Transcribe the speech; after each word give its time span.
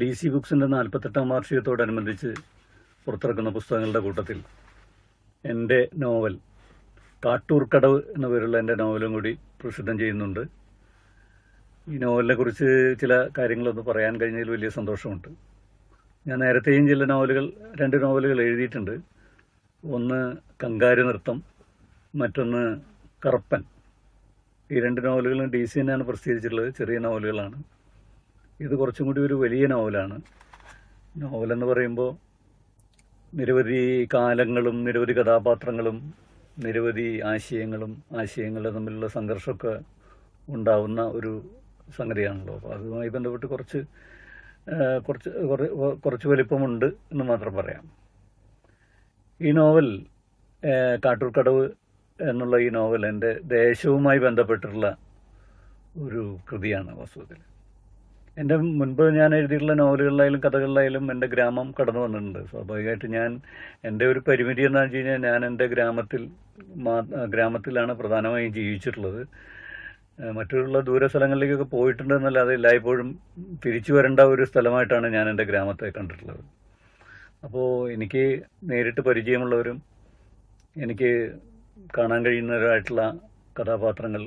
D 0.00 0.12
C 0.12 0.28
ബുക്സിന്റെ 0.28 0.66
നാൽപ്പത്തെട്ടാം 0.66 1.28
വാർഷികത്തോടനുബന്ധിച്ച് 1.28 2.34
പുറത്തിറക്കുന്ന 3.06 3.50
പുസ്തകങ്ങളുടെ 3.50 3.98
കൂട്ടത്തിൽ 3.98 4.38
എന്റെ 5.44 5.88
നോവൽ 5.96 6.38
കാട്ടൂർ 7.24 7.68
കടവ് 7.74 8.02
എന്ന 8.16 8.28
പേരുള്ള 8.28 8.58
എന്റെ 8.58 8.74
നോവലും 8.74 9.12
കൂടി 9.12 9.38
പ്രസിദ്ധം 9.62 9.98
ചെയ്യുന്നുണ്ട്. 9.98 10.40
ഈ 11.88 11.98
നോവലിനെ 11.98 12.34
കുറിച്ച് 12.34 12.94
ചില 13.00 13.28
കാര്യങ്ങളൊന്ന് 13.38 13.82
പറയാൻ 13.82 14.20
കഴിഞ്ഞതിൽ 14.20 14.50
വലിയ 14.50 14.68
സന്തോഷമുണ്ട്. 14.68 15.28
ഞാൻ 16.26 16.38
നേരത്തെയും 16.38 16.88
ചില 16.88 17.04
നോവലുകൾ 17.04 17.52
രണ്ട് 17.80 18.02
നോവലുകൾ 18.02 18.40
എഴുതിയിട്ടുണ്ട്. 18.42 18.94
ഒന്ന് 19.84 20.36
കങ്കാരു 20.64 21.02
നൃത്തം 21.02 21.42
മറ്റൊന്ന് 22.14 22.80
കറുപ്പൻ. 23.26 23.64
ഈ 24.72 24.80
രണ്ട് 24.80 25.04
നോവലുകളും 25.04 25.50
ഡി 25.50 25.64
സി 25.64 25.80
തന്നെയാണ് 25.80 26.02
പ്രസിദ്ധീകരിച്ചിട്ടുള്ളത്. 26.02 26.74
ചെറിയ 26.74 26.98
നോവലുകളാണ്. 26.98 27.77
ഇത് 28.60 28.76
കുറച്ചും 28.76 29.06
കൂടി 29.06 29.20
ഒരു 29.20 29.34
വലിയ 29.34 29.66
നോവലാണ്. 29.66 30.20
നോവലെന്ന് 31.16 31.66
പറയുമ്പോൾ 31.66 32.16
നിരവധി 33.34 34.08
കാലങ്ങളും 34.14 34.84
നിരവധി 34.84 35.12
കഥാപാത്രങ്ങളും 35.12 36.14
നിരവധി 36.58 37.20
ആശയങ്ങളും 37.20 38.02
ആശയങ്ങൾ 38.20 38.74
തമ്മിലുള്ള 38.74 39.08
സംഘർഷമൊക്കെ 39.08 39.80
ഉണ്ടാവുന്ന 40.48 41.02
ഒരു 41.02 41.50
സംഗതിയാണല്ലോ. 41.96 42.54
അപ്പോൾ 42.54 42.74
അതുമായി 42.74 43.08
ബന്ധപ്പെട്ട് 43.08 43.46
കുറച്ച് 43.46 43.78
കുറച്ച് 45.08 45.28
കുറ- 45.28 45.94
കുറച്ച് 45.94 46.28
വലിപ്പമുണ്ട് 46.28 46.86
എന്ന് 46.86 47.24
മാത്രം 47.24 47.54
പറയാം. 47.54 47.90
ഈ 49.40 49.52
നോവൽ 49.52 50.06
കാട്ടൂർക്കടവ് 51.04 51.68
എന്നുള്ള 52.20 52.56
ഈ 52.56 52.68
നോവൽ 52.68 53.06
എന്റെ 53.06 53.40
ദേശവുമായി 53.44 54.18
ബന്ധപ്പെട്ടിട്ടുള്ള 54.18 54.96
ഒരു 55.98 56.36
കൃതിയാണ് 56.52 56.98
വാസ്തവത്തിൽ. 56.98 57.36
എന്റെ 58.40 58.56
മുൻപ് 58.80 59.02
ഞാൻ 59.18 59.30
എഴുതിയിട്ടുള്ള 59.36 59.74
നോവലുകളിലായാലും 59.80 60.40
കഥകളിലായാലും 60.44 61.04
എന്റെ 61.12 61.26
ഗ്രാമം 61.34 61.68
കടന്നു 61.78 62.00
വന്നിട്ടുണ്ട്. 62.04 62.40
സ്വാഭാവികമായിട്ട് 62.50 63.08
ഞാൻ 63.16 63.30
എന്റെ 63.88 64.04
ഒരു 64.12 64.20
പരിമിതി 64.28 64.62
എന്ന് 64.68 64.80
വെച്ച് 64.82 64.96
കഴിഞ്ഞാൽ 64.96 65.20
ഞാൻ 65.28 65.40
എന്റെ 65.48 65.66
ഗ്രാമത്തിൽ 65.72 66.22
ഗ്രാമത്തിലാണ് 67.34 67.92
പ്രധാനമായും 68.00 68.52
ജീവിച്ചിട്ടുള്ളത്. 68.58 69.20
മറ്റുള്ള 70.38 70.78
ദൂര 70.88 71.06
സ്ഥലങ്ങളിലേക്കൊക്കെ 71.12 71.66
പോയിട്ടുണ്ട് 71.74 72.14
എന്നല്ലാതെ 72.18 72.52
എല്ലായ്പ്പോഴും 72.58 73.08
തിരിച്ചു 73.64 73.92
വരേണ്ട 73.96 74.20
ഒരു 74.34 74.44
സ്ഥലമായിട്ടാണ് 74.50 75.08
ഞാൻ 75.16 75.26
എന്റെ 75.32 75.44
ഗ്രാമത്തെ 75.50 75.90
കണ്ടിട്ടുള്ളത്. 75.98 76.42
അപ്പോൾ 77.46 77.68
എനിക്ക് 77.94 78.22
നേരിട്ട് 78.70 79.02
പരിചയമുള്ളവരും 79.08 79.76
എനിക്ക് 80.76 81.10
കാണാൻ 81.98 82.20
കഴിയുന്നവരായിട്ടുള്ള 82.26 83.02
കഥാപാത്രങ്ങൾ 83.60 84.22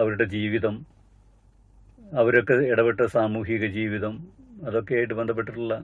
അവരുടെ 0.00 0.26
ജീവിതം 0.36 0.74
അവരൊക്കെ 2.10 2.54
ഇടപെട്ട 2.72 3.02
സാമൂഹിക 3.14 3.64
ജീവിതം 3.74 4.14
അതൊക്കെയായിട്ട് 4.66 5.14
ബന്ധപ്പെട്ടിട്ടുള്ള 5.18 5.74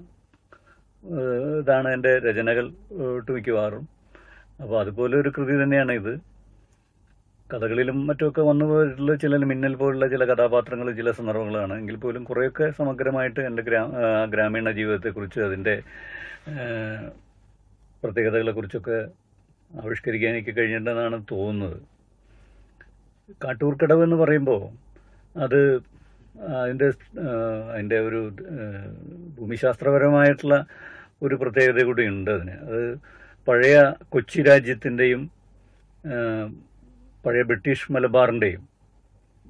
ഇതാണ് 1.58 1.88
എന്റെ 1.94 2.12
രചനകൾ 2.24 2.64
ഏഹ്, 2.94 3.12
ഒട്ടുമിക്കവാറും 3.18 3.84
അപ്പോൾ 4.62 4.76
അതുപോലെ 4.80 5.14
ഒരു 5.22 5.30
കൃതി 5.36 5.54
തന്നെയാണ് 5.60 5.92
ഇത്. 5.92 6.14
കഥകളിലും 7.50 7.98
മറ്റുമൊക്കെ 8.06 8.42
വന്നു 8.42 8.64
പോയിട്ടുള്ള 8.64 9.12
ചില 9.22 9.36
മിന്നൽ 9.50 9.74
പോലുള്ള 9.80 10.06
ചില 10.14 10.24
കഥാപാത്രങ്ങൾ 10.30 10.88
ചില 10.92 11.10
സന്ദർഭങ്ങളാണ്. 11.10 11.74
എങ്കിൽ 11.80 11.96
പോലും 11.96 12.22
കുറേയൊക്കെ 12.24 12.66
സമഗ്രമായിട്ട് 12.78 13.40
എന്റെ 13.48 13.62
ഗ്രാ 13.62 13.82
ഗ്രാമീണ 14.32 14.70
ജീവിതത്തെക്കുറിച്ച് 14.78 15.40
അതിന്റെ 15.40 15.74
പ്രത്യേകതകളെക്കുറിച്ചൊക്കെ 18.02 18.98
ആവിഷ്കരിക്കാൻ 19.70 20.32
എനിക്ക് 20.34 20.52
കഴിഞ്ഞിട്ടുണ്ടെന്നാണ് 20.58 21.18
തോന്നുന്നത്. 21.32 21.78
കാട്ടൂർക്കടവ് 23.42 24.02
എന്ന് 24.04 24.16
പറയുമ്പോൾ 24.16 24.60
അത് 25.36 25.60
അതിന്റെ 26.40 26.86
അതിന്റെ 27.72 27.98
ഒരു 28.00 28.20
ഭൂമിശാസ്ത്രപരമായിട്ടുള്ള 29.38 30.66
ഒരു 31.22 31.34
പ്രത്യേകത 31.34 31.84
കൂടി 31.84 32.06
ഉണ്ട് 32.08 32.30
അതിന്. 32.30 32.56
അത് 32.68 32.98
പഴയ 33.48 33.94
കൊച്ചി 34.08 34.42
രാജ്യത്തിന്റെയും 34.42 35.30
പഴയ 37.24 37.42
ബ്രിട്ടീഷ് 37.42 37.92
മലബാറിന്റെയും 37.92 38.68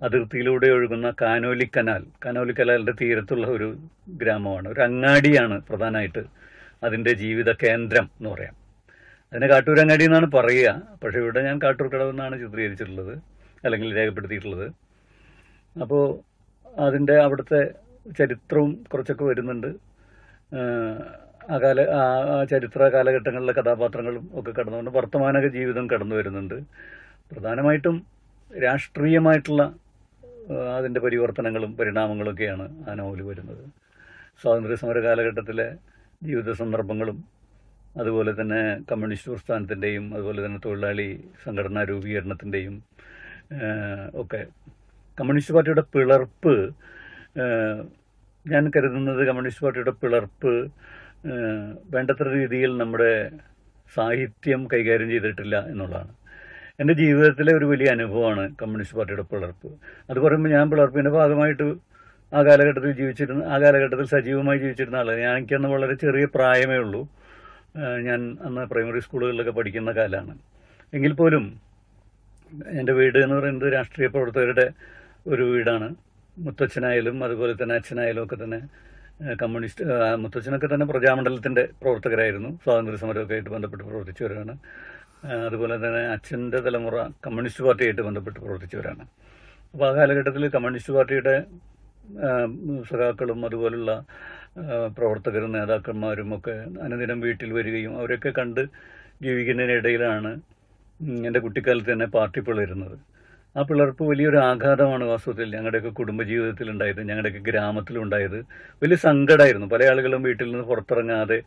അതിർത്തിയിലൂടെ 0.02 0.66
ഒഴുകുന്ന 0.66 1.14
കാനോലി 1.22 1.70
കനാൽ 1.76 2.02
കാനോലി 2.24 2.52
കനാലിന്റെ 2.52 2.92
തീരത്തുള്ള 2.92 3.46
ഒരു 3.46 3.68
ഗ്രാമമാണ്. 4.08 4.68
ഒരു 4.68 4.80
അങ്ങാടിയാണ് 4.80 5.60
പ്രധാനമായിട്ട് 5.68 6.22
അതിന്റെ 6.82 7.12
ജീവിത 7.12 7.50
കേന്ദ്രം 7.52 8.10
എന്ന് 8.18 8.30
പറയാം. 8.30 8.54
അതിനെ 9.32 9.46
കാട്ടൂരങ്ങാടി 9.48 10.04
എന്നാണ് 10.04 10.32
പറയുക. 10.32 10.82
പക്ഷേ 11.04 11.18
ഇവിടെ 11.18 11.40
ഞാൻ 11.42 11.58
കാട്ടൂർ 11.62 11.88
കടവ് 11.88 12.10
എന്നാണ് 12.10 12.40
ചിത്രീകരിച്ചിട്ടുള്ളത് 12.40 13.14
അല്ലെങ്കിൽ 13.64 13.96
രേഖപ്പെടുത്തിയിട്ടുള്ളത്. 13.96 14.66
അപ്പോൾ 15.76 16.04
അതിന്റെ 16.78 17.16
അവിടുത്തെ 17.20 17.74
ചരിത്രവും 18.18 18.84
കുറച്ചൊക്കെ 18.92 19.24
വരുന്നുണ്ട്. 19.24 19.70
ആ 21.50 21.58
കാല 21.62 21.80
ആ 21.90 22.44
ചരിത്ര 22.44 22.82
കാലഘട്ടങ്ങളിലെ 22.88 23.52
കഥാപാത്രങ്ങളും 23.52 24.30
ഒക്കെ 24.32 24.50
കടന്നുകൊണ്ട് 24.50 24.90
വർത്തമാന 24.90 25.46
ജീവിതം 25.48 25.90
കടന്നു 25.90 26.14
വരുന്നുണ്ട്. 26.16 26.54
പ്രധാനമായിട്ടും 27.32 28.06
രാഷ്ട്രീയമായിട്ടുള്ള 28.50 29.62
അതിന്റെ 30.76 31.00
പരിവർത്തനങ്ങളും 31.00 31.76
പരിണാമങ്ങളൊക്കെയാണ് 31.76 32.90
ആ 32.90 32.94
നോവൽ 32.94 33.22
വരുന്നത്. 33.22 33.64
സ്വാതന്ത്ര്യ 34.42 34.76
സമര 34.76 34.98
കാലഘട്ടത്തിലെ 34.98 35.76
ജീവിത 36.24 36.52
സന്ദർഭങ്ങളും 36.52 37.24
അതുപോലെ 37.96 38.32
തന്നെ 38.40 38.60
കമ്മ്യൂണിസ്റ്റ് 38.90 39.30
പ്രസ്ഥാനത്തിന്റെയും 39.30 40.14
അതുപോലെ 40.14 40.46
തന്നെ 40.46 40.60
തൊഴിലാളി 40.64 41.08
സംഘടനാ 41.44 41.82
രൂപീകരണത്തിന്റെയും 41.82 42.82
ഒക്കെ 44.14 44.46
കമ്മ്യൂണിസ്റ്റ് 45.18 45.54
പാർട്ടിയുടെ 45.54 45.84
പിളർപ്പ് 45.94 46.54
ഞാൻ 48.46 48.64
കരുതുന്നത് 48.76 49.20
കമ്മ്യൂണിസ്റ്റ് 49.26 49.64
പാർട്ടിയുടെ 49.64 49.92
പിളർപ്പ് 50.02 50.52
വേണ്ടത്ര 51.94 52.26
രീതിയിൽ 52.38 52.72
നമ്മുടെ 52.82 53.12
സാഹിത്യം 53.96 54.60
കൈകാര്യം 54.72 55.08
ചെയ്തിട്ടില്ല 55.10 55.56
എന്നുള്ളതാണ്. 55.72 56.12
എന്റെ 56.80 56.94
ജീവിതത്തിലെ 56.94 57.52
ഒരു 57.58 57.64
വലിയ 57.64 57.88
അനുഭവമാണ് 57.96 58.42
കമ്മ്യൂണിസ്റ്റ് 58.60 58.96
പാർട്ടിയുടെ 58.98 59.24
പിളർപ്പ്. 59.32 59.68
അത് 60.10 60.18
പറയുമ്പോൾ 60.18 60.48
ഞാൻ 60.48 60.64
പിളർപ്പിന്റെ 60.70 61.10
ഭാഗമായിട്ട് 61.10 61.66
ആ 62.32 62.40
കാലഘട്ടത്തിൽ 62.48 62.92
ജീവിച്ചിരുന്ന 63.00 63.42
ആ 63.54 63.56
കാലഘട്ടത്തിൽ 63.62 64.06
സജീവമായി 64.14 64.58
ജീവിച്ചിരുന്ന 64.58 64.96
ആളാണ്. 64.96 65.20
ഞാൻ 65.20 65.34
എനിക്കന്ന് 65.36 65.68
വളരെ 65.68 65.94
ചെറിയ 65.94 66.26
പ്രായമേ 66.34 66.78
ഉള്ളൂ. 66.84 67.02
ഞാൻ 68.08 68.20
അന്ന് 68.46 68.62
പ്രൈമറി 68.72 69.00
സ്കൂളുകളിലൊക്കെ 69.06 69.54
പഠിക്കുന്ന 69.58 69.90
കാലമാണ്. 69.92 70.38
എങ്കിൽ 70.96 71.12
പോലും 71.12 71.44
എന്റെ 72.80 72.92
വീട് 72.92 73.18
എന്ന് 73.18 73.36
പറയുന്നത് 73.36 73.68
രാഷ്ട്രീയ 73.72 74.08
പ്രവർത്തകരുടെ 74.08 74.66
ഒരു 75.32 75.44
വീടാണ്. 75.52 75.88
മുത്തച്ഛനായാലും 76.36 77.16
അതുപോലെ 77.26 77.52
തന്നെ 77.60 77.74
അച്ഛനായാലും 77.80 78.22
ഒക്കെ 78.24 78.36
തന്നെ 78.42 78.60
കമ്മ്യൂണിസ്റ്റ് 79.42 79.84
മുത്തച്ഛനൊക്കെ 80.22 80.68
തന്നെ 80.72 80.86
പ്രജാമണ്ഡലത്തിന്റെ 80.90 81.62
പ്രവർത്തകരായിരുന്നു. 81.82 82.50
സ്വാതന്ത്ര്യ 82.64 82.98
സമരമൊക്കെ 83.02 83.34
ആയിട്ട് 83.36 83.50
ബന്ധപ്പെട്ട് 83.54 83.84
പ്രവർത്തിച്ചവരാണ്. 83.90 84.54
അതുപോലെ 85.48 85.76
തന്നെ 85.84 86.02
അച്ഛന്റെ 86.14 86.58
തലമുറ 86.66 86.96
കമ്മ്യൂണിസ്റ്റ് 87.26 87.64
പാർട്ടിയായിട്ട് 87.66 88.02
ബന്ധപ്പെട്ട് 88.08 88.38
പ്രവർത്തിച്ചവരാണ്. 88.44 89.04
അപ്പോൾ 89.74 89.86
ആ 89.88 89.92
കാലഘട്ടത്തിൽ 89.98 90.44
കമ്മ്യൂണിസ്റ്റ് 90.56 90.94
പാർട്ടിയുടെ 90.96 91.36
സഖാക്കളും 92.90 93.40
അതുപോലുള്ള 93.46 93.92
പ്രവർത്തകരും 94.96 95.50
നേതാക്കന്മാരും 95.56 96.28
ഒക്കെ 96.36 96.54
അനുദിനം 96.86 97.18
വീട്ടിൽ 97.26 97.50
വരികയും 97.58 97.92
അവരൊക്കെ 98.00 98.30
കണ്ട് 98.38 98.62
ജീവിക്കുന്നതിനിടയിലാണ് 99.24 100.30
എന്റെ 101.28 101.40
കുട്ടിക്കാലത്ത് 101.44 101.90
തന്നെ 101.92 102.08
പാർട്ടി 102.16 102.40
പിളരുന്നത് 102.46 102.96
ആ 103.56 103.62
പിളർപ്പ് 103.62 104.04
വലിയൊരു 104.04 104.36
ആഘാതമാണ് 104.36 105.04
വാസ്തവത്തിൽ 105.04 105.48
ഞങ്ങളുടെയൊക്കെ 105.56 105.88
കുടുംബജീവിതത്തിൽ 105.88 106.70
ഉണ്ടായത് 106.70 107.00
ഞങ്ങളുടെയൊക്കെ 107.08 107.42
ഗ്രാമത്തിലുണ്ടായത്. 107.50 108.38
വലിയ 108.82 108.96
സങ്കടമായിരുന്നു 108.96 109.66
പല 109.66 109.84
ആളുകളും 109.90 110.22
വീട്ടിൽ 110.22 110.48
നിന്ന് 110.50 110.64
പുറത്തിറങ്ങാതെ 110.64 111.38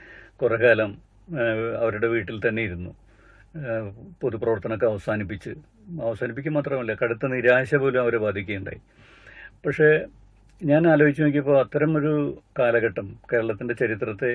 കുറേ 0.42 0.58
കാലം 0.64 0.92
അവരുടെ 1.82 2.08
വീട്ടിൽ 2.08 2.38
തന്നെ 2.48 2.62
ഇരുന്നു. 2.62 2.92
പൊതുപ്രവർത്തനമൊക്കെ 4.22 4.86
അവസാനിപ്പിച്ച് 4.86 5.52
അവസാനിപ്പിക്കുക 6.02 6.54
മാത്രമല്ല 6.54 6.94
കടുത്ത 6.94 7.26
നിരാശ 7.26 7.76
പോലും 7.76 8.02
അവരെ 8.02 8.18
ബാധിക്കുകയുണ്ടായി. 8.18 8.82
പക്ഷേ 9.66 9.90
ഞാൻ 10.62 10.88
ആലോചിച്ച് 10.88 11.22
നോക്കിയപ്പോൾ 11.24 11.58
അത്തരം 11.60 11.92
ഒരു 11.98 12.14
കാലഘട്ടം 12.60 13.08
കേരളത്തിന്റെ 13.34 13.74
ചരിത്രത്തെ 13.74 14.32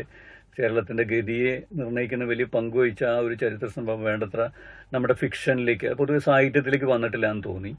കേരളത്തിന്റെ 0.58 1.04
ഗതിയെ 1.12 1.52
നിർണയിക്കുന്ന 1.78 2.24
വലിയ 2.24 2.46
പങ്കുവഹിച്ച 2.54 3.02
ആ 3.04 3.16
ഒരു 3.26 3.34
ചരിത്ര 3.34 3.66
സംഭവം 3.66 4.02
വേണ്ടത്ര 4.04 4.42
നമ്മുടെ 4.94 5.14
ഫിക്ഷനിലേക്ക് 5.14 5.88
പൊതുവെ 6.00 6.18
സാഹിത്യത്തിലേക്ക് 6.18 6.84
വന്നിട്ടില്ല 6.84 7.26
എന്ന് 7.30 7.44
തോന്നി. 7.46 7.72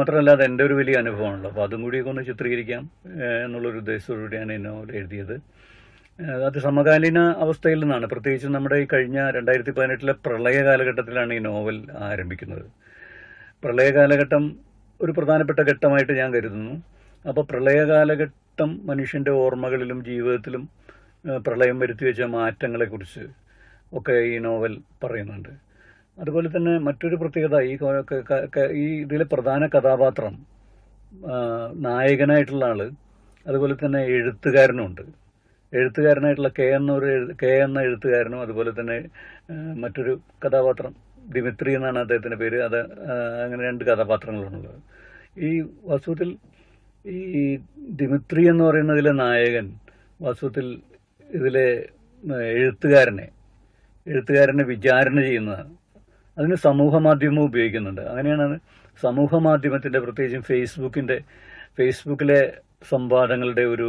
മാത്രമല്ല 0.00 0.30
അത് 0.36 0.42
എന്റെ 0.44 0.62
ഒരു 0.64 0.74
വലിയ 0.74 0.94
അനുഭവമാണല്ലോ. 1.02 1.50
അപ്പോൾ 1.50 1.64
അതും 1.66 1.82
കൂടിയൊക്കെ 1.82 2.10
ഒന്ന് 2.10 2.22
ചിത്രീകരിക്കാം 2.30 2.82
എന്നുള്ളൊരു 3.44 3.78
ഉദ്ദേശത്തോടുകൂടിയാണ് 3.82 4.52
ഈ 4.52 4.60
നോവൽ 4.66 4.90
എഴുതിയത്. 5.00 5.36
അത് 6.46 6.58
സമകാലീന 6.58 7.20
അവസ്ഥയിൽ 7.44 7.80
നിന്നാണ്. 7.80 8.06
പ്രത്യേകിച്ച് 8.06 8.48
നമ്മുടെ 8.56 8.76
ഈ 8.82 8.86
കഴിഞ്ഞ 8.92 9.18
രണ്ടായിരത്തി 9.36 9.70
പതിനെട്ടിലെ 9.70 10.14
പ്രളയ 10.26 10.58
കാലഘട്ടത്തിലാണ് 10.64 11.32
ഈ 11.34 11.38
നോവൽ 11.38 11.78
ആരംഭിക്കുന്നത്. 12.10 12.66
പ്രളയ 13.64 13.90
കാലഘട്ടം 13.90 14.44
ഒരു 15.00 15.12
പ്രധാനപ്പെട്ട 15.12 15.60
ഘട്ടമായിട്ട് 15.70 16.12
ഞാൻ 16.20 16.30
കരുതുന്നു. 16.34 16.74
അപ്പോൾ 17.28 17.44
പ്രളയ 17.50 17.80
കാലഘട്ടം 17.90 18.70
മനുഷ്യന്റെ 18.86 19.30
ഓർമ്മകളിലും 19.42 19.98
ജീവിതത്തിലും 20.04 20.62
പ്രളയം 21.24 21.78
വരുത്തി 21.78 22.04
വെച്ച 22.04 22.22
മാറ്റങ്ങളെക്കുറിച്ച് 22.36 23.24
ഒക്കെ 23.92 24.12
ഈ 24.12 24.38
നോവൽ 24.38 24.72
പറയുന്നുണ്ട്. 25.04 25.52
അതുപോലെ 26.20 26.48
തന്നെ 26.56 26.78
മറ്റൊരു 26.78 27.16
പ്രത്യേകത 27.16 27.60
ഈ 27.62 27.74
ഈ 28.82 28.86
ഇതിലെ 29.04 29.24
പ്രധാന 29.24 29.66
കഥാപാത്രം 29.66 30.34
നായകനായിട്ടുള്ള 31.86 32.64
ആൾ 32.64 32.80
അതുപോലെ 33.46 33.74
തന്നെ 33.74 34.00
എഴുത്തുകാരനുമുണ്ട് 34.16 35.02
എഴുത്തുകാരനായിട്ടുള്ള 35.72 36.50
കെ 36.58 36.66
എന്ന 36.78 36.90
ഒരു 36.92 37.34
കെ 37.42 37.52
എന്ന 37.64 37.78
എഴുത്തുകാരനും 37.80 38.40
അതുപോലെ 38.40 38.70
തന്നെ 38.80 38.96
മറ്റൊരു 39.74 40.12
കഥാപാത്രം 40.44 40.92
ദിമിത്രി 41.28 41.74
എന്നാണ് 41.74 41.98
അദ്ദേഹത്തിന്റെ 41.98 42.36
പേര്. 42.36 42.58
അത് 42.60 42.78
അങ്ങനെ 43.44 43.62
രണ്ട് 43.68 43.84
കഥാപാത്രങ്ങളാണുള്ളത് 43.84 44.80
ഈ 45.48 45.50
വാസ്തവത്തിൽ 45.84 46.30
ഈ 47.04 47.56
ദിമിത്രി 47.90 48.48
എന്ന് 48.48 48.64
പറയുന്നതിലെ 48.64 49.12
നായകൻ 49.12 49.66
വാസ്തവത്തിൽ 50.20 50.66
ഇതിലെ 51.30 51.66
എഴുത്തുകാരനെ 52.58 53.26
എഴുത്തുകാരനെ 54.06 54.64
വിചാരണ 54.64 55.20
ചെയ്യുന്നതാണ്. 55.20 55.72
അതിന് 56.38 56.54
സമൂഹ 56.54 56.98
മാധ്യമം 56.98 57.44
ഉപയോഗിക്കുന്നുണ്ട്. 57.44 58.00
അങ്ങനെയാണ് 58.00 58.58
സമൂഹ 59.02 59.34
മാധ്യമത്തിന്റെ 59.34 59.98
പ്രത്യേകിച്ചും 59.98 60.42
ഫേസ്ബുക്കിന്റെ 60.42 61.16
ഫേസ്ബുക്കിലെ 61.78 62.40
സംവാദങ്ങളുടെ 62.90 63.64
ഒരു 63.64 63.88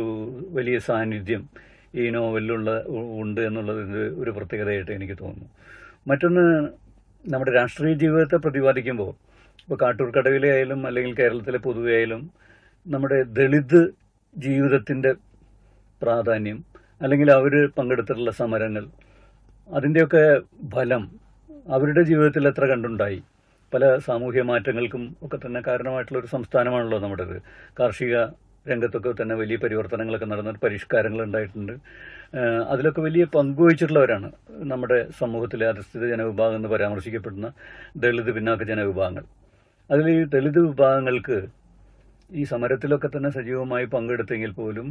വലിയ 0.50 0.78
സാന്നിധ്യം 0.80 1.50
ഈ 1.96 2.10
നോവലിലുള്ള 2.10 2.84
ഉണ്ട് 3.20 3.42
എന്നുള്ളത് 3.42 3.82
ഇത് 3.82 4.20
ഒരു 4.22 4.32
പ്രത്യേകതയായിട്ട് 4.32 4.92
എനിക്ക് 4.92 5.14
തോന്നുന്നു. 5.14 5.50
മറ്റൊന്ന് 6.08 6.46
നമ്മുടെ 7.26 7.52
രാഷ്ട്രീയ 7.52 7.94
ജീവിതത്തെ 7.94 8.36
പ്രതിപാദിക്കുമ്പോൾ 8.36 9.12
ഇപ്പോൾ 9.62 9.78
കാട്ടൂർ 9.82 10.10
കടവിലെ 10.18 10.52
ആയാലും 10.52 10.88
അല്ലെങ്കിൽ 10.88 11.14
കേരളത്തിലെ 11.16 11.58
പൊതുവെ 11.58 11.96
ആയാലും 11.96 12.32
നമ്മുടെ 12.88 13.24
ദളിത് 13.24 13.82
ജീവിതത്തിന്റെ 14.38 15.14
പ്രാധാന്യം 16.02 16.75
അല്ലെങ്കിൽ 17.06 17.30
അവർ 17.32 17.54
പങ്കെടുത്തിട്ടുള്ള 17.78 18.32
സമരങ്ങൾ 18.42 18.84
അതിന്റെയൊക്കെ 19.70 20.24
ഫലം 20.76 21.04
അവരുടെ 21.76 22.02
ജീവിതത്തിൽ 22.02 22.48
എത്ര 22.48 22.66
കണ്ടുണ്ടായി? 22.72 23.20
പല 23.74 23.84
സാമൂഹ്യ 24.08 24.42
മാറ്റങ്ങൾക്കും 24.50 25.04
ഒക്കെ 25.26 25.38
തന്നെ 25.46 25.60
കാരണമായിട്ടുള്ള 25.68 26.20
ഒരു 26.20 26.30
സംസ്ഥാനമാണല്ലോ 26.34 26.98
നമ്മുടേത്. 27.00 27.38
കാർഷിക 27.80 28.16
രംഗത്തൊക്കെ 28.70 29.12
തന്നെ 29.22 29.36
വലിയ 29.36 29.58
പരിവർത്തനങ്ങളൊക്കെ 29.64 30.26
നടന്നിട്ട് 30.26 30.60
പരിഷ്കാരങ്ങൾ 30.60 31.20
ഉണ്ടായിട്ടുണ്ട്. 31.24 31.74
അതിലൊക്കെ 32.72 33.02
വലിയ 33.02 33.24
പങ്കുവഹിച്ചിട്ടുള്ളവരാണ് 33.36 34.30
നമ്മുടെ 34.72 34.98
സമൂഹത്തിലെ 35.20 35.66
അധിഷ്ഠിത 35.74 36.06
ജനവിഭാഗം 36.14 36.56
എന്ന് 36.56 36.70
പരാമർശിക്കപ്പെടുന്ന 36.70 37.50
ദളിത് 38.04 38.32
പിന്നാക്ക 38.36 38.64
ജനവിഭാഗങ്ങൾ. 38.72 39.26
അതിൽ 39.90 40.08
ഈ 40.10 40.24
ദളിത് 40.36 40.60
വിഭാഗങ്ങൾക്ക് 40.68 41.38
ഈ 42.32 42.44
സമരത്തിലൊക്കെ 42.44 43.10
തന്നെ 43.16 43.30
സജീവമായി 43.30 43.86
പങ്കെടുത്തെങ്കിൽ 43.86 44.52
പോലും 44.52 44.88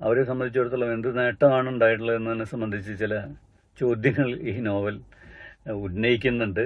അവരെ 0.00 0.22
സംബന്ധിച്ചിടത്തോളം 0.24 0.92
എന്ത് 0.92 1.08
നേട്ടമാണ് 1.18 1.68
ഉണ്ടായിട്ടുള്ളത് 1.68 2.16
എന്നതിനെ 2.16 2.46
സംബന്ധിച്ച് 2.52 2.92
ചില 3.00 3.14
ചോദ്യങ്ങൾ 3.80 4.28
ഈ 4.50 4.54
നോവൽ 4.60 4.96
ഉന്നയിക്കുന്നുണ്ട്. 5.86 6.64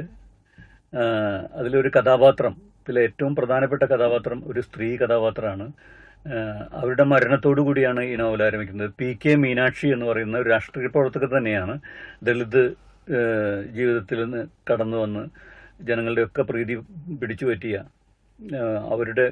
അതിലൊരു 1.58 1.90
കഥാപാത്രം 1.96 2.55
ഇതിലെ 2.81 3.00
ഏറ്റവും 3.06 3.32
പ്രധാനപ്പെട്ട 3.37 3.82
കഥാപാത്രം 3.82 4.38
ഒരു 4.50 4.61
സ്ത്രീ 4.61 4.88
കഥാപാത്രമാണ്. 4.96 5.67
അവരുടെ 6.81 7.05
മരണത്തോടു 7.12 7.61
കൂടിയാണ് 7.61 8.00
ഈ 8.02 8.14
നോവൽ 8.17 8.43
ആരംഭിക്കുന്നത്. 8.43 8.90
പി 8.99 9.08
കെ 9.23 9.32
മീനാക്ഷി 9.34 9.88
എന്ന് 9.88 10.06
പറയുന്ന 10.06 10.37
ഒരു 10.38 10.49
രാഷ്ട്രീയ 10.49 10.87
പ്രവർത്തകർ 10.87 11.31
തന്നെയാണ് 11.38 11.75
ദളിത് 12.23 12.62
ജീവിതത്തിൽ 13.76 14.19
നിന്ന് 14.25 14.43
കടന്നു 14.70 14.96
വന്ന് 14.96 15.25
ജനങ്ങളുടെയൊക്കെ 15.88 16.43
പ്രീതി 16.43 16.75
പിടിച്ചു 17.20 17.46
പറ്റിയ 17.46 17.76
അവരുടെ 18.93 19.26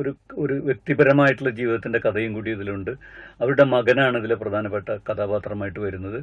ഒരു 0.00 0.12
ഒരു 0.38 0.54
വ്യക്തിപരമായിട്ടുള്ള 0.68 1.50
ജീവിതത്തിന്റെ 1.50 1.98
കഥയും 2.06 2.32
കൂടി 2.34 2.50
ഇതിലുണ്ട്. 2.50 2.92
അവരുടെ 3.40 3.64
മകനാണ് 3.64 4.18
ഇതിലെ 4.18 4.34
പ്രധാനപ്പെട്ട 4.34 4.88
കഥാപാത്രമായിട്ട് 5.08 5.80
വരുന്നത്. 5.80 6.18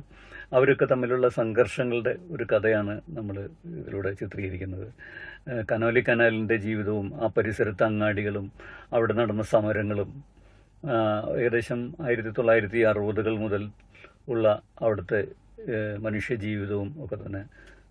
അവരൊക്കെ 0.53 0.85
തമ്മിലുള്ള 0.85 1.27
സംഘർഷങ്ങളുടെ 1.29 2.13
ഒരു 2.31 2.45
കഥയാണ് 2.53 3.01
നമ്മൾ 3.09 3.35
ഇതിലൂടെ 3.79 4.11
ചിത്രീകരിക്കുന്നത്. 4.13 4.87
കനോലി 5.71 6.01
കനാലിന്റെ 6.09 6.57
ജീവിതവും 6.57 7.07
ആ 7.23 7.27
പരിസരത്തെ 7.37 7.83
അങ്ങാടികളും 7.83 8.45
അവിടെ 8.93 9.13
നടന്ന 9.13 9.43
സമരങ്ങളും 9.43 10.11
ഏകദേശം 11.39 11.81
ആയിരത്തി 12.05 12.29
തൊള്ളായിരത്തി 12.29 12.79
അറുപതുകൾ 12.79 13.35
മുതൽ 13.35 13.63
ഉള്ള 14.27 14.47
അവിടുത്തെ 14.81 15.21
മനുഷ്യ 15.99 16.35
ജീവിതവും 16.35 16.89
ഒക്കെ 17.03 17.15
തന്നെ 17.15 17.41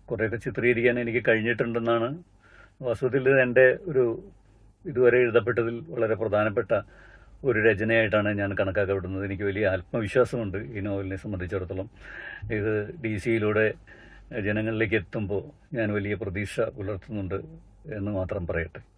കുറേയൊക്കെ 0.05 0.37
ചിത്രീകരിക്കാൻ 0.37 0.99
എനിക്ക് 0.99 1.21
കഴിഞ്ഞിട്ടുണ്ടെന്നാണ് 1.27 2.09
വാസ്തവത്തിൽ 2.81 3.29
എന്റെ 3.39 3.65
ഒരു 3.87 4.03
ഇതുവരെ 4.85 5.17
എഴുതപ്പെട്ടതിൽ 5.17 5.75
വളരെ 5.89 6.15
പ്രധാനപ്പെട്ട 6.15 6.71
ഒരു 7.45 7.59
രചനയായിട്ടാണ് 7.59 8.29
ഞാൻ 8.37 8.55
കണക്കാക്കപ്പെടുന്നത്. 8.59 9.25
എനിക്ക് 9.25 9.43
വലിയ 9.43 9.67
ആത്മവിശ്വാസമുണ്ട് 9.67 10.57
ഈ 10.57 10.79
നോവലിനെ 10.79 11.15
സംബന്ധിച്ചിടത്തോളം. 11.15 11.89
ഇത് 12.57 12.73
ഡി 13.03 13.17
സിയിലൂടെ 13.17 13.73
ജനങ്ങളിലേക്ക് 14.47 14.95
എത്തുമ്പോൾ 14.95 15.75
ഞാൻ 15.75 15.93
വലിയ 15.93 16.15
പ്രതീക്ഷ 16.15 16.61
പുലർത്തുന്നുണ്ട് 16.77 17.39
എന്ന് 17.97 18.11
മാത്രം 18.11 18.47
പറയട്ടെ. 18.47 18.92